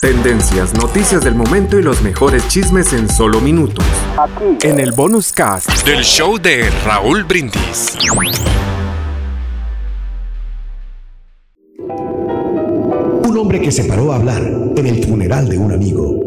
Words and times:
Tendencias, 0.00 0.74
noticias 0.74 1.24
del 1.24 1.34
momento 1.34 1.78
y 1.78 1.82
los 1.82 2.02
mejores 2.02 2.46
chismes 2.48 2.92
en 2.92 3.08
solo 3.08 3.40
minutos. 3.40 3.84
En 4.62 4.80
el 4.80 4.92
bonus 4.92 5.32
cast 5.32 5.86
del 5.86 6.02
show 6.02 6.38
de 6.38 6.70
Raúl 6.84 7.24
Brindis. 7.24 7.96
Un 13.24 13.38
hombre 13.38 13.60
que 13.60 13.72
se 13.72 13.84
paró 13.84 14.12
a 14.12 14.16
hablar 14.16 14.42
en 14.76 14.86
el 14.86 15.04
funeral 15.04 15.48
de 15.48 15.58
un 15.58 15.72
amigo 15.72 16.20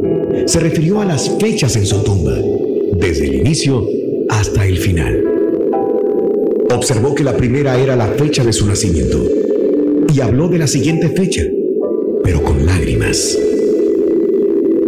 se 0.46 0.60
refirió 0.60 1.02
a 1.02 1.06
las 1.06 1.30
fechas 1.40 1.76
en 1.76 1.86
su 1.86 2.04
tumba, 2.04 2.36
desde 2.98 3.26
el 3.26 3.36
inicio 3.36 3.88
hasta 4.30 4.66
el 4.66 4.78
final. 4.78 5.24
Observó 6.72 7.16
que 7.16 7.24
la 7.24 7.36
primera 7.38 7.80
era 7.80 7.96
la 7.96 8.08
fecha 8.08 8.44
de 8.44 8.54
su 8.54 8.68
nacimiento 8.68 9.24
y 10.14 10.20
habló 10.22 10.48
de 10.48 10.60
la 10.60 10.68
siguiente 10.68 11.10
fecha, 11.10 11.44
pero 12.24 12.44
con 12.44 12.66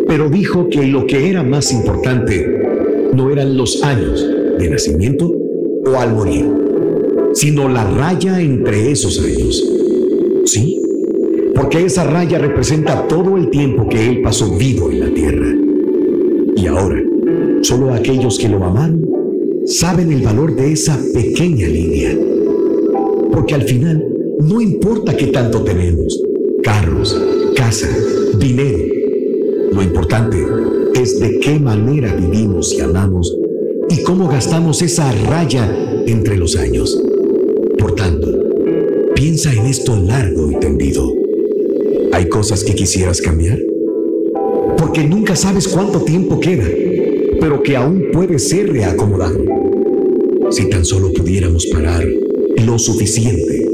Pero 0.07 0.29
dijo 0.29 0.69
que 0.69 0.85
lo 0.87 1.05
que 1.07 1.29
era 1.29 1.43
más 1.43 1.71
importante 1.71 2.45
no 3.13 3.31
eran 3.31 3.57
los 3.57 3.83
años 3.83 4.25
de 4.59 4.69
nacimiento 4.69 5.31
o 5.85 5.95
al 5.97 6.13
morir, 6.13 6.45
sino 7.33 7.69
la 7.69 7.83
raya 7.83 8.39
entre 8.39 8.91
esos 8.91 9.19
años. 9.19 9.63
¿Sí? 10.45 10.75
porque 11.55 11.85
esa 11.85 12.03
raya 12.03 12.37
representa 12.37 13.07
todo 13.07 13.37
el 13.37 13.49
tiempo 13.49 13.87
que 13.87 14.09
él 14.09 14.21
pasó 14.21 14.55
vivo 14.57 14.91
en 14.91 14.99
la 14.99 15.09
tierra. 15.13 15.47
Y 16.57 16.67
ahora, 16.67 17.01
solo 17.61 17.93
aquellos 17.93 18.37
que 18.37 18.49
lo 18.49 18.63
amaron 18.63 19.03
saben 19.65 20.11
el 20.11 20.21
valor 20.21 20.55
de 20.55 20.73
esa 20.73 20.99
pequeña 21.13 21.67
línea. 21.67 22.15
Porque 23.31 23.55
al 23.55 23.63
final, 23.63 24.05
no 24.41 24.59
importa 24.59 25.15
qué 25.15 25.27
tanto 25.27 25.63
tenemos, 25.63 26.21
carros, 26.61 27.19
casa, 27.56 27.88
dinero, 28.38 28.78
lo 29.72 29.81
importante 29.81 30.38
es 30.94 31.20
de 31.20 31.39
qué 31.39 31.59
manera 31.59 32.14
vivimos 32.14 32.73
y 32.73 32.81
amamos 32.81 33.34
y 33.89 34.03
cómo 34.03 34.28
gastamos 34.28 34.81
esa 34.81 35.11
raya 35.28 35.73
entre 36.06 36.38
los 36.38 36.55
años. 36.58 37.02
Por 37.80 37.95
tanto, 37.95 38.27
piensa 39.15 39.54
en 39.54 39.65
esto 39.65 39.95
largo 39.98 40.52
y 40.52 40.60
tendido. 40.60 41.11
¿Hay 42.11 42.27
cosas 42.30 42.64
que 42.64 42.76
quisieras 42.76 43.21
cambiar? 43.21 43.58
Porque 44.77 45.04
nunca 45.04 45.36
sabes 45.36 45.67
cuánto 45.67 46.02
tiempo 46.02 46.39
queda, 46.39 46.67
pero 47.39 47.64
que 47.64 47.77
aún 47.77 48.05
puede 48.11 48.38
ser 48.38 48.71
reacomodado. 48.71 49.39
Si 50.52 50.70
tan 50.70 50.86
solo 50.86 51.11
pudiéramos 51.14 51.65
parar 51.67 52.05
lo 52.65 52.77
suficiente 52.77 53.65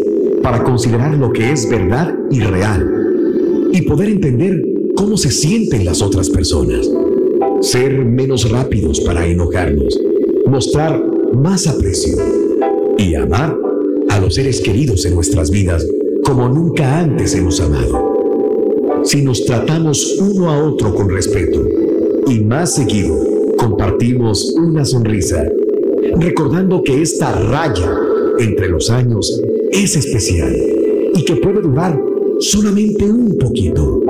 para 0.43 0.63
considerar 0.63 1.15
lo 1.15 1.31
que 1.33 1.51
es 1.51 1.67
verdad 1.69 2.15
y 2.31 2.39
real 2.39 3.00
y 3.71 3.81
poder 3.83 4.09
entender 4.09 4.61
cómo 4.95 5.17
se 5.17 5.31
sienten 5.31 5.85
las 5.85 6.01
otras 6.01 6.29
personas. 6.29 6.89
Ser 7.61 8.03
menos 8.05 8.49
rápidos 8.49 8.99
para 9.01 9.25
enojarnos, 9.25 9.99
mostrar 10.47 11.03
más 11.33 11.67
aprecio. 11.67 12.15
Y 12.97 13.15
amar 13.15 13.57
a 14.09 14.19
los 14.19 14.35
seres 14.35 14.61
queridos 14.61 15.05
en 15.05 15.15
nuestras 15.15 15.49
vidas 15.49 15.85
como 16.23 16.49
nunca 16.49 16.99
antes 16.99 17.33
hemos 17.35 17.59
amado. 17.59 18.11
Si 19.03 19.21
nos 19.21 19.43
tratamos 19.45 20.17
uno 20.19 20.49
a 20.49 20.63
otro 20.63 20.93
con 20.93 21.09
respeto 21.09 21.65
y 22.27 22.39
más 22.41 22.75
seguido 22.75 23.17
compartimos 23.57 24.53
una 24.55 24.85
sonrisa, 24.85 25.47
recordando 26.19 26.83
que 26.83 27.01
esta 27.01 27.31
raya 27.31 27.97
entre 28.39 28.69
los 28.69 28.89
años 28.89 29.41
es 29.71 29.95
especial 29.95 30.55
y 31.13 31.25
que 31.25 31.35
puede 31.37 31.61
durar 31.61 32.10
solamente 32.41 33.05
un 33.05 33.37
poquito. 33.37 34.01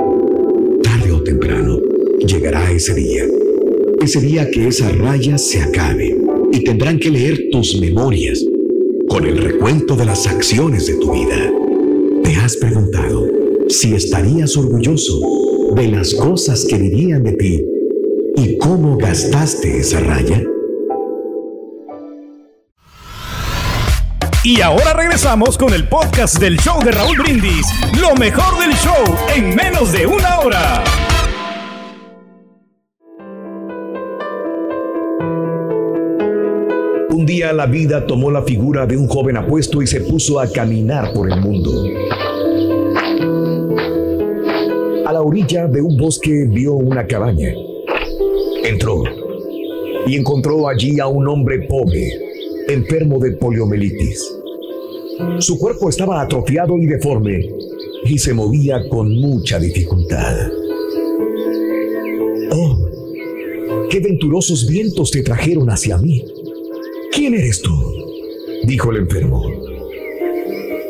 Tarde 0.82 1.12
o 1.12 1.22
temprano 1.22 1.78
llegará 2.26 2.70
ese 2.72 2.94
día, 2.94 3.24
ese 4.00 4.20
día 4.20 4.50
que 4.50 4.68
esa 4.68 4.88
raya 4.90 5.38
se 5.38 5.60
acabe 5.60 6.16
y 6.52 6.64
tendrán 6.64 6.98
que 6.98 7.10
leer 7.10 7.38
tus 7.52 7.78
memorias 7.80 8.44
con 9.08 9.24
el 9.24 9.38
recuento 9.38 9.94
de 9.94 10.06
las 10.06 10.26
acciones 10.26 10.86
de 10.86 10.94
tu 10.94 11.12
vida. 11.12 11.52
¿Te 12.24 12.34
has 12.34 12.56
preguntado? 12.56 13.42
si 13.72 13.94
estarías 13.94 14.56
orgulloso 14.56 15.18
de 15.74 15.88
las 15.88 16.14
cosas 16.14 16.66
que 16.66 16.78
dirían 16.78 17.24
de 17.24 17.32
ti 17.32 17.64
y 18.36 18.58
cómo 18.58 18.98
gastaste 18.98 19.78
esa 19.78 20.00
raya. 20.00 20.44
Y 24.44 24.60
ahora 24.60 24.92
regresamos 24.94 25.56
con 25.56 25.72
el 25.72 25.86
podcast 25.86 26.40
del 26.40 26.58
show 26.58 26.82
de 26.82 26.90
Raúl 26.90 27.16
Brindis, 27.16 27.64
lo 28.00 28.12
mejor 28.16 28.58
del 28.58 28.72
show 28.72 29.04
en 29.36 29.54
menos 29.54 29.92
de 29.92 30.04
una 30.04 30.40
hora. 30.40 30.84
Un 37.10 37.24
día 37.24 37.52
la 37.52 37.66
vida 37.66 38.04
tomó 38.04 38.32
la 38.32 38.42
figura 38.42 38.84
de 38.84 38.96
un 38.96 39.06
joven 39.06 39.36
apuesto 39.36 39.80
y 39.80 39.86
se 39.86 40.00
puso 40.00 40.40
a 40.40 40.50
caminar 40.50 41.12
por 41.12 41.30
el 41.30 41.40
mundo. 41.40 41.70
A 45.06 45.12
la 45.12 45.22
orilla 45.22 45.68
de 45.68 45.82
un 45.82 45.96
bosque 45.96 46.46
vio 46.48 46.72
una 46.72 47.06
cabaña. 47.06 47.52
Entró 48.64 49.04
y 50.04 50.16
encontró 50.16 50.68
allí 50.68 50.98
a 50.98 51.06
un 51.06 51.28
hombre 51.28 51.60
pobre, 51.68 52.31
enfermo 52.68 53.18
de 53.18 53.32
poliomielitis. 53.32 54.34
Su 55.38 55.58
cuerpo 55.58 55.88
estaba 55.88 56.20
atrofiado 56.20 56.78
y 56.78 56.86
deforme 56.86 57.48
y 58.04 58.18
se 58.18 58.34
movía 58.34 58.88
con 58.88 59.14
mucha 59.20 59.58
dificultad. 59.58 60.50
Oh, 62.50 62.88
qué 63.90 64.00
venturosos 64.00 64.66
vientos 64.66 65.10
te 65.10 65.22
trajeron 65.22 65.70
hacia 65.70 65.98
mí. 65.98 66.24
¿Quién 67.12 67.34
eres 67.34 67.60
tú? 67.62 67.72
dijo 68.64 68.90
el 68.90 68.98
enfermo. 68.98 69.42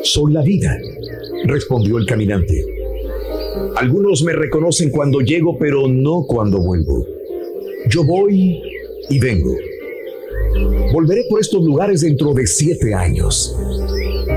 Soy 0.02 0.32
la 0.32 0.42
vida, 0.42 0.78
respondió 1.44 1.98
el 1.98 2.06
caminante. 2.06 2.64
Algunos 3.76 4.22
me 4.22 4.32
reconocen 4.32 4.90
cuando 4.90 5.20
llego, 5.20 5.58
pero 5.58 5.88
no 5.88 6.24
cuando 6.26 6.60
vuelvo. 6.60 7.06
Yo 7.88 8.04
voy 8.04 8.60
y 9.10 9.18
vengo. 9.18 9.54
Volveré 10.92 11.24
por 11.28 11.40
estos 11.40 11.64
lugares 11.64 12.02
dentro 12.02 12.34
de 12.34 12.46
siete 12.46 12.94
años. 12.94 13.56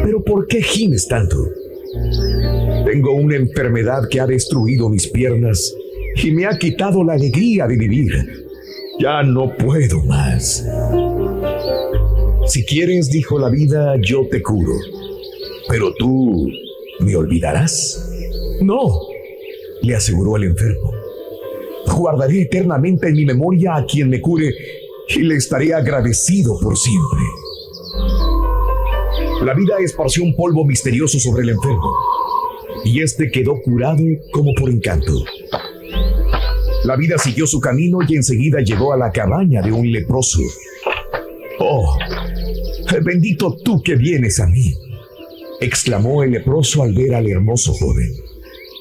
Pero 0.03 0.23
¿por 0.23 0.47
qué 0.47 0.61
gimes 0.61 1.07
tanto? 1.07 1.37
Tengo 2.85 3.13
una 3.13 3.35
enfermedad 3.35 4.07
que 4.09 4.19
ha 4.19 4.27
destruido 4.27 4.89
mis 4.89 5.07
piernas 5.07 5.73
y 6.23 6.31
me 6.31 6.45
ha 6.45 6.57
quitado 6.57 7.03
la 7.03 7.13
alegría 7.13 7.67
de 7.67 7.77
vivir. 7.77 8.11
Ya 8.99 9.23
no 9.23 9.55
puedo 9.57 10.03
más. 10.05 10.65
Si 12.47 12.63
quieres, 12.63 13.09
dijo 13.09 13.39
la 13.39 13.49
vida, 13.49 13.95
yo 14.01 14.27
te 14.29 14.41
curo. 14.41 14.73
Pero 15.67 15.93
tú 15.95 16.47
me 16.99 17.15
olvidarás. 17.15 18.09
No, 18.61 19.01
le 19.81 19.95
aseguró 19.95 20.37
el 20.37 20.43
enfermo. 20.43 20.91
Guardaré 21.97 22.43
eternamente 22.43 23.09
en 23.09 23.15
mi 23.15 23.25
memoria 23.25 23.75
a 23.75 23.85
quien 23.85 24.09
me 24.09 24.21
cure 24.21 24.53
y 25.09 25.19
le 25.19 25.35
estaré 25.35 25.73
agradecido 25.73 26.57
por 26.59 26.77
siempre. 26.77 27.19
La 29.43 29.53
vida 29.53 29.75
esparció 29.79 30.23
un 30.23 30.35
polvo 30.35 30.65
misterioso 30.65 31.19
sobre 31.19 31.43
el 31.43 31.49
enfermo 31.49 31.91
y 32.83 33.01
este 33.01 33.29
quedó 33.31 33.61
curado 33.61 34.03
como 34.31 34.53
por 34.53 34.69
encanto. 34.69 35.23
La 36.85 36.95
vida 36.95 37.17
siguió 37.17 37.47
su 37.47 37.59
camino 37.59 37.99
y 38.07 38.15
enseguida 38.15 38.59
llegó 38.59 38.93
a 38.93 38.97
la 38.97 39.11
cabaña 39.11 39.61
de 39.61 39.71
un 39.71 39.91
leproso. 39.91 40.39
Oh, 41.59 41.97
bendito 43.03 43.55
tú 43.63 43.81
que 43.81 43.95
vienes 43.95 44.39
a 44.39 44.47
mí, 44.47 44.73
exclamó 45.59 46.23
el 46.23 46.31
leproso 46.31 46.83
al 46.83 46.93
ver 46.93 47.15
al 47.15 47.27
hermoso 47.27 47.73
joven. 47.73 48.13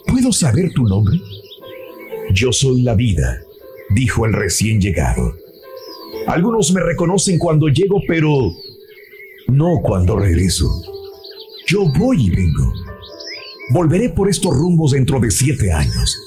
¿Puedo 0.06 0.32
saber 0.32 0.71
tu 0.75 0.85
nombre? 0.85 1.19
Yo 2.32 2.53
soy 2.53 2.82
la 2.82 2.94
vida, 2.94 3.43
dijo 3.91 4.26
el 4.26 4.35
recién 4.35 4.81
llegado. 4.81 5.35
Algunos 6.26 6.72
me 6.72 6.81
reconocen 6.81 7.38
cuando 7.38 7.69
llego, 7.69 8.00
pero 8.06 8.52
no 9.49 9.81
cuando 9.82 10.16
regreso. 10.16 10.70
Yo 11.66 11.84
voy 11.99 12.26
y 12.26 12.31
vengo. 12.31 12.72
Volveré 13.70 14.11
por 14.11 14.28
estos 14.28 14.55
rumbos 14.55 14.93
dentro 14.93 15.20
de 15.20 15.31
siete 15.31 15.72
años. 15.72 16.19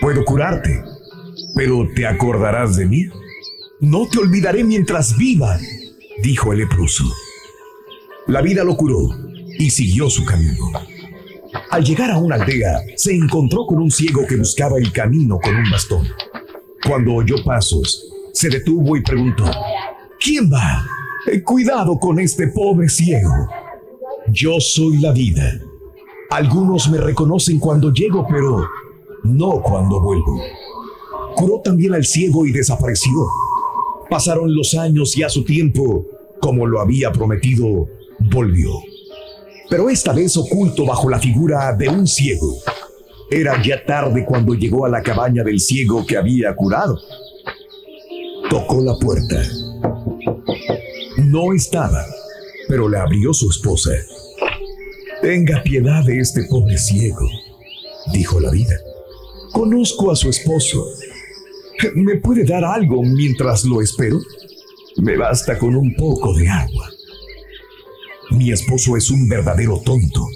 Puedo 0.00 0.24
curarte, 0.24 0.82
pero 1.54 1.86
¿te 1.94 2.06
acordarás 2.06 2.76
de 2.76 2.86
mí? 2.86 3.04
No 3.80 4.08
te 4.08 4.18
olvidaré 4.18 4.64
mientras 4.64 5.16
viva, 5.16 5.58
dijo 6.22 6.52
el 6.52 6.60
leproso. 6.60 7.04
La 8.26 8.42
vida 8.42 8.64
lo 8.64 8.76
curó 8.76 9.08
y 9.58 9.70
siguió 9.70 10.10
su 10.10 10.24
camino. 10.24 10.70
Al 11.70 11.84
llegar 11.84 12.10
a 12.10 12.18
una 12.18 12.36
aldea, 12.36 12.80
se 12.96 13.14
encontró 13.14 13.66
con 13.66 13.78
un 13.78 13.90
ciego 13.90 14.26
que 14.26 14.36
buscaba 14.36 14.78
el 14.78 14.92
camino 14.92 15.38
con 15.38 15.56
un 15.56 15.70
bastón. 15.70 16.06
Cuando 16.86 17.14
oyó 17.14 17.42
pasos, 17.44 18.06
se 18.38 18.48
detuvo 18.48 18.96
y 18.96 19.02
preguntó, 19.02 19.46
¿quién 20.20 20.48
va? 20.48 20.86
Eh, 21.26 21.42
cuidado 21.42 21.98
con 21.98 22.20
este 22.20 22.46
pobre 22.46 22.88
ciego. 22.88 23.32
Yo 24.28 24.60
soy 24.60 24.98
la 24.98 25.10
vida. 25.10 25.60
Algunos 26.30 26.88
me 26.88 26.98
reconocen 26.98 27.58
cuando 27.58 27.92
llego, 27.92 28.24
pero 28.30 28.64
no 29.24 29.60
cuando 29.60 30.00
vuelvo. 30.00 30.40
Curó 31.34 31.62
también 31.64 31.94
al 31.94 32.04
ciego 32.04 32.46
y 32.46 32.52
desapareció. 32.52 33.26
Pasaron 34.08 34.54
los 34.54 34.72
años 34.74 35.16
y 35.16 35.24
a 35.24 35.28
su 35.28 35.42
tiempo, 35.42 36.06
como 36.40 36.64
lo 36.64 36.80
había 36.80 37.10
prometido, 37.10 37.88
volvió. 38.20 38.70
Pero 39.68 39.90
esta 39.90 40.12
vez 40.12 40.36
oculto 40.36 40.86
bajo 40.86 41.10
la 41.10 41.18
figura 41.18 41.72
de 41.72 41.88
un 41.88 42.06
ciego. 42.06 42.54
Era 43.32 43.60
ya 43.60 43.84
tarde 43.84 44.24
cuando 44.24 44.54
llegó 44.54 44.86
a 44.86 44.88
la 44.88 45.02
cabaña 45.02 45.42
del 45.42 45.58
ciego 45.58 46.06
que 46.06 46.16
había 46.16 46.54
curado. 46.54 47.00
Tocó 48.50 48.80
la 48.80 48.96
puerta. 48.96 49.42
No 51.18 51.52
estaba, 51.52 52.04
pero 52.68 52.88
le 52.88 52.98
abrió 52.98 53.34
su 53.34 53.50
esposa. 53.50 53.90
Tenga 55.20 55.62
piedad 55.62 56.04
de 56.04 56.20
este 56.20 56.44
pobre 56.44 56.78
ciego, 56.78 57.28
dijo 58.12 58.40
la 58.40 58.50
vida. 58.50 58.76
Conozco 59.52 60.10
a 60.10 60.16
su 60.16 60.30
esposo. 60.30 60.86
¿Me 61.94 62.16
puede 62.16 62.44
dar 62.44 62.64
algo 62.64 63.02
mientras 63.02 63.64
lo 63.64 63.82
espero? 63.82 64.18
Me 64.96 65.16
basta 65.16 65.58
con 65.58 65.76
un 65.76 65.94
poco 65.94 66.34
de 66.34 66.48
agua. 66.48 66.90
Mi 68.30 68.52
esposo 68.52 68.96
es 68.96 69.10
un 69.10 69.28
verdadero 69.28 69.80
tonto, 69.84 70.26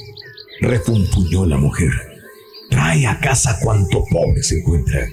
refunfuñó 0.60 1.46
la 1.46 1.56
mujer. 1.56 1.90
Trae 2.70 3.06
a 3.06 3.18
casa 3.20 3.58
cuanto 3.62 4.04
pobre 4.10 4.42
se 4.42 4.58
encuentra. 4.58 5.08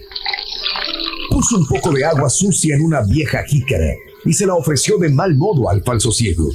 Puso 1.40 1.58
un 1.58 1.68
poco 1.68 1.94
de 1.94 2.04
agua 2.04 2.30
sucia 2.30 2.76
en 2.76 2.82
una 2.82 3.00
vieja 3.02 3.42
jícara 3.46 3.94
y 4.26 4.34
se 4.34 4.46
la 4.46 4.56
ofreció 4.56 4.98
de 4.98 5.08
mal 5.08 5.38
modo 5.38 5.70
al 5.70 5.82
falso 5.86 6.12
ciego. 6.12 6.50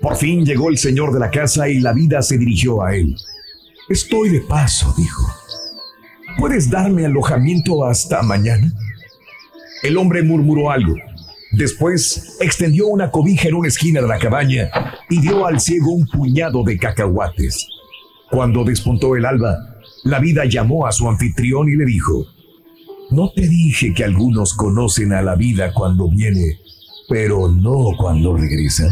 Por 0.00 0.14
fin 0.14 0.44
llegó 0.44 0.70
el 0.70 0.78
señor 0.78 1.12
de 1.12 1.18
la 1.18 1.28
casa 1.28 1.68
y 1.68 1.80
la 1.80 1.92
vida 1.92 2.22
se 2.22 2.38
dirigió 2.38 2.84
a 2.84 2.94
él. 2.94 3.16
Estoy 3.88 4.28
de 4.28 4.42
paso, 4.42 4.94
dijo. 4.96 5.26
¿Puedes 6.38 6.70
darme 6.70 7.04
alojamiento 7.04 7.84
hasta 7.84 8.22
mañana? 8.22 8.72
El 9.82 9.96
hombre 9.96 10.22
murmuró 10.22 10.70
algo. 10.70 10.94
Después 11.50 12.36
extendió 12.40 12.86
una 12.86 13.10
cobija 13.10 13.48
en 13.48 13.56
una 13.56 13.66
esquina 13.66 14.00
de 14.00 14.06
la 14.06 14.20
cabaña 14.20 14.70
y 15.10 15.20
dio 15.20 15.44
al 15.46 15.58
ciego 15.58 15.90
un 15.90 16.06
puñado 16.06 16.62
de 16.62 16.78
cacahuates. 16.78 17.66
Cuando 18.30 18.62
despuntó 18.62 19.16
el 19.16 19.24
alba, 19.24 19.80
la 20.04 20.20
vida 20.20 20.44
llamó 20.44 20.86
a 20.86 20.92
su 20.92 21.08
anfitrión 21.08 21.68
y 21.68 21.74
le 21.74 21.84
dijo, 21.86 22.35
¿no 23.10 23.30
te 23.30 23.48
dije 23.48 23.94
que 23.94 24.04
algunos 24.04 24.54
conocen 24.54 25.12
a 25.12 25.22
la 25.22 25.34
vida 25.34 25.72
cuando 25.72 26.08
viene, 26.08 26.60
pero 27.08 27.48
no 27.48 27.90
cuando 27.98 28.36
regresa? 28.36 28.88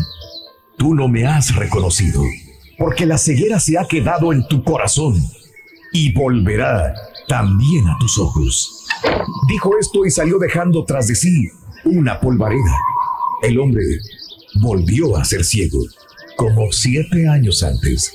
Tú 0.76 0.94
no 0.94 1.08
me 1.08 1.26
has 1.26 1.54
reconocido, 1.54 2.22
porque 2.78 3.06
la 3.06 3.18
ceguera 3.18 3.60
se 3.60 3.78
ha 3.78 3.86
quedado 3.86 4.32
en 4.32 4.46
tu 4.48 4.62
corazón 4.62 5.14
y 5.92 6.12
volverá 6.12 6.94
también 7.28 7.86
a 7.88 7.96
tus 7.98 8.18
ojos. 8.18 8.86
Dijo 9.48 9.70
esto 9.78 10.04
y 10.04 10.10
salió 10.10 10.38
dejando 10.38 10.84
tras 10.84 11.06
de 11.08 11.14
sí 11.14 11.48
una 11.84 12.20
polvareda. 12.20 12.76
El 13.42 13.58
hombre 13.58 13.84
volvió 14.60 15.16
a 15.16 15.24
ser 15.24 15.44
ciego, 15.44 15.78
como 16.36 16.72
siete 16.72 17.28
años 17.28 17.62
antes. 17.62 18.12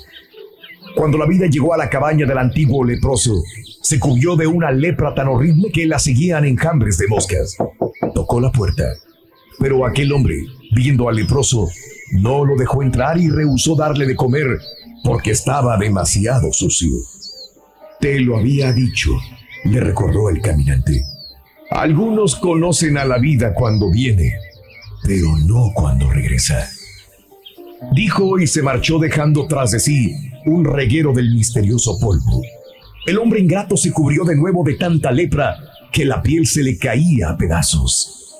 Cuando 0.96 1.18
la 1.18 1.28
vida 1.28 1.48
llegó 1.48 1.74
a 1.74 1.78
la 1.78 1.90
cabaña 1.90 2.26
del 2.26 2.38
antiguo 2.38 2.84
leproso, 2.84 3.42
se 3.90 4.00
cubrió 4.00 4.36
de 4.36 4.46
una 4.46 4.70
lepra 4.70 5.16
tan 5.16 5.30
horrible 5.30 5.72
que 5.72 5.88
la 5.88 5.98
seguían 5.98 6.46
enjambres 6.46 7.00
de 7.00 7.08
moscas. 7.08 7.58
Tocó 8.14 8.40
la 8.40 8.52
puerta, 8.52 8.84
pero 9.58 9.84
aquel 9.84 10.12
hombre, 10.12 10.46
viendo 10.76 11.10
al 11.10 11.16
leproso, 11.16 11.68
no 12.12 12.46
lo 12.46 12.56
dejó 12.56 12.84
entrar 12.84 13.18
y 13.18 13.30
rehusó 13.30 13.76
darle 13.76 14.06
de 14.06 14.16
comer 14.16 14.46
porque 15.04 15.32
estaba 15.32 15.76
demasiado 15.76 16.54
sucio. 16.54 16.92
Te 18.00 18.20
lo 18.20 18.38
había 18.38 18.74
dicho, 18.74 19.10
le 19.66 19.80
recordó 19.80 20.30
el 20.30 20.40
caminante. 20.40 21.04
Algunos 21.72 22.36
conocen 22.36 22.96
a 22.96 23.06
la 23.06 23.18
vida 23.18 23.56
cuando 23.56 23.90
viene, 23.90 24.34
pero 25.02 25.36
no 25.48 25.72
cuando 25.74 26.12
regresa. 26.12 26.70
Dijo 27.94 28.38
y 28.38 28.46
se 28.46 28.62
marchó 28.62 29.00
dejando 29.00 29.48
tras 29.48 29.72
de 29.72 29.80
sí 29.80 30.14
un 30.46 30.64
reguero 30.64 31.12
del 31.12 31.34
misterioso 31.34 31.98
polvo. 32.00 32.44
El 33.06 33.18
hombre 33.18 33.40
ingrato 33.40 33.78
se 33.78 33.92
cubrió 33.92 34.24
de 34.24 34.36
nuevo 34.36 34.64
de 34.64 34.76
tanta 34.76 35.12
lepra 35.12 35.58
que 35.92 36.06
la 36.06 36.22
piel 36.22 36.46
se 36.46 36.64
le 36.64 36.78
caía 36.78 37.30
a 37.30 37.38
pedazos. 37.38 38.36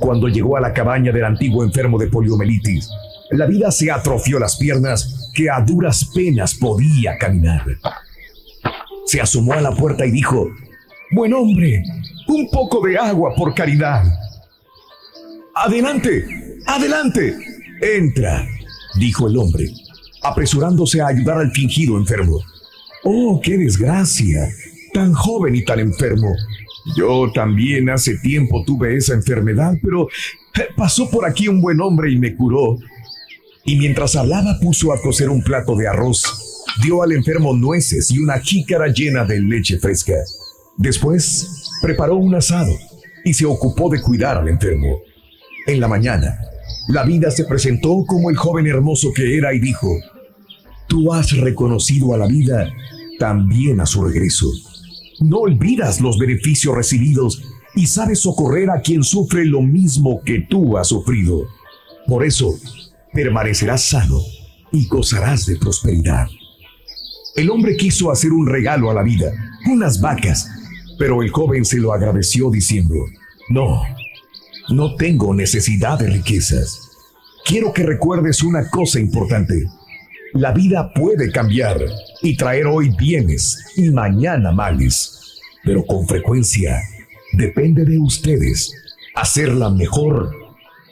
Cuando 0.00 0.28
llegó 0.28 0.56
a 0.56 0.60
la 0.60 0.72
cabaña 0.72 1.12
del 1.12 1.24
antiguo 1.24 1.64
enfermo 1.64 1.98
de 1.98 2.08
poliomielitis, 2.08 2.90
la 3.30 3.46
vida 3.46 3.70
se 3.70 3.90
atrofió 3.90 4.38
las 4.38 4.56
piernas 4.56 5.30
que 5.34 5.50
a 5.50 5.60
duras 5.60 6.10
penas 6.14 6.54
podía 6.54 7.16
caminar. 7.18 7.64
Se 9.06 9.20
asomó 9.20 9.52
a 9.52 9.60
la 9.60 9.72
puerta 9.72 10.04
y 10.06 10.10
dijo, 10.10 10.48
Buen 11.10 11.32
hombre, 11.32 11.82
un 12.26 12.50
poco 12.50 12.86
de 12.86 12.98
agua 12.98 13.34
por 13.34 13.54
caridad. 13.54 14.04
Adelante, 15.54 16.26
adelante. 16.66 17.34
Entra, 17.80 18.46
dijo 18.98 19.28
el 19.28 19.38
hombre, 19.38 19.66
apresurándose 20.22 21.00
a 21.00 21.06
ayudar 21.06 21.38
al 21.38 21.50
fingido 21.52 21.96
enfermo. 21.96 22.40
Oh, 23.04 23.40
qué 23.42 23.56
desgracia, 23.56 24.48
tan 24.92 25.12
joven 25.12 25.54
y 25.56 25.64
tan 25.64 25.78
enfermo. 25.80 26.28
Yo 26.96 27.30
también 27.32 27.90
hace 27.90 28.16
tiempo 28.18 28.64
tuve 28.64 28.96
esa 28.96 29.14
enfermedad, 29.14 29.74
pero 29.82 30.08
eh, 30.08 30.68
pasó 30.76 31.10
por 31.10 31.26
aquí 31.26 31.48
un 31.48 31.60
buen 31.60 31.80
hombre 31.80 32.10
y 32.10 32.16
me 32.16 32.34
curó. 32.34 32.78
Y 33.64 33.76
mientras 33.76 34.16
hablaba 34.16 34.58
puso 34.60 34.92
a 34.92 35.00
cocer 35.00 35.28
un 35.28 35.42
plato 35.42 35.76
de 35.76 35.86
arroz, 35.86 36.64
dio 36.82 37.02
al 37.02 37.12
enfermo 37.12 37.54
nueces 37.54 38.10
y 38.10 38.18
una 38.18 38.38
jícara 38.40 38.88
llena 38.88 39.24
de 39.24 39.40
leche 39.40 39.78
fresca. 39.78 40.14
Después 40.76 41.70
preparó 41.82 42.16
un 42.16 42.34
asado 42.34 42.72
y 43.24 43.34
se 43.34 43.44
ocupó 43.44 43.90
de 43.90 44.00
cuidar 44.00 44.38
al 44.38 44.48
enfermo. 44.48 45.00
En 45.66 45.80
la 45.80 45.88
mañana, 45.88 46.38
la 46.88 47.04
vida 47.04 47.30
se 47.30 47.44
presentó 47.44 48.04
como 48.06 48.30
el 48.30 48.36
joven 48.36 48.66
hermoso 48.66 49.12
que 49.14 49.36
era 49.36 49.52
y 49.52 49.58
dijo, 49.58 49.88
Tú 50.88 51.12
has 51.12 51.30
reconocido 51.32 52.14
a 52.14 52.18
la 52.18 52.26
vida 52.26 52.68
también 53.18 53.80
a 53.80 53.86
su 53.86 54.04
regreso. 54.04 54.50
No 55.20 55.38
olvidas 55.38 56.00
los 56.00 56.18
beneficios 56.18 56.74
recibidos 56.74 57.42
y 57.74 57.86
sabes 57.86 58.20
socorrer 58.20 58.70
a 58.70 58.80
quien 58.80 59.04
sufre 59.04 59.44
lo 59.44 59.62
mismo 59.62 60.22
que 60.24 60.40
tú 60.40 60.78
has 60.78 60.88
sufrido. 60.88 61.46
Por 62.06 62.24
eso, 62.24 62.54
permanecerás 63.12 63.84
sano 63.84 64.20
y 64.72 64.86
gozarás 64.86 65.46
de 65.46 65.56
prosperidad. 65.56 66.26
El 67.36 67.50
hombre 67.50 67.76
quiso 67.76 68.10
hacer 68.10 68.32
un 68.32 68.46
regalo 68.46 68.90
a 68.90 68.94
la 68.94 69.02
vida, 69.02 69.30
unas 69.70 70.00
vacas, 70.00 70.48
pero 70.98 71.22
el 71.22 71.30
joven 71.30 71.64
se 71.64 71.78
lo 71.78 71.92
agradeció 71.92 72.50
diciendo, 72.50 72.94
no, 73.48 73.82
no 74.70 74.96
tengo 74.96 75.34
necesidad 75.34 75.98
de 75.98 76.08
riquezas. 76.08 76.90
Quiero 77.44 77.72
que 77.72 77.84
recuerdes 77.84 78.42
una 78.42 78.68
cosa 78.68 78.98
importante. 79.00 79.66
La 80.34 80.52
vida 80.52 80.92
puede 80.92 81.32
cambiar 81.32 81.78
y 82.22 82.36
traer 82.36 82.66
hoy 82.66 82.90
bienes 82.90 83.64
y 83.76 83.90
mañana 83.90 84.52
males, 84.52 85.40
pero 85.64 85.84
con 85.86 86.06
frecuencia 86.06 86.82
depende 87.32 87.84
de 87.84 87.98
ustedes 87.98 88.70
hacerla 89.14 89.70
mejor 89.70 90.30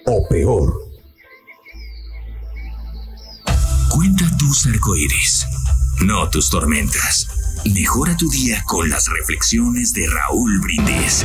o 0.06 0.28
peor. 0.28 0.74
Cuenta 3.90 4.24
tus 4.38 4.66
arcoíris, 4.66 5.46
no 6.02 6.28
tus 6.30 6.48
tormentas. 6.50 7.28
Mejora 7.74 8.16
tu 8.16 8.30
día 8.30 8.62
con 8.66 8.88
las 8.88 9.06
reflexiones 9.08 9.92
de 9.92 10.06
Raúl 10.08 10.60
Brindis. 10.60 11.24